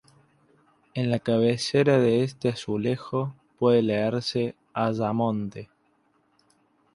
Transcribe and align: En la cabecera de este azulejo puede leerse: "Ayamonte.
En 0.95 1.11
la 1.11 1.19
cabecera 1.19 1.99
de 1.99 2.23
este 2.23 2.49
azulejo 2.49 3.35
puede 3.59 3.83
leerse: 3.83 4.55
"Ayamonte. 4.73 5.69